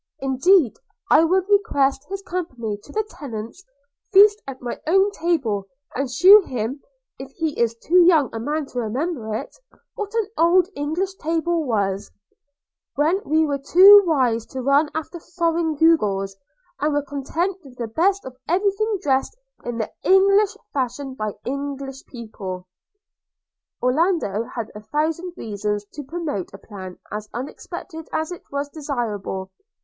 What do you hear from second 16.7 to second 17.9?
and were content with the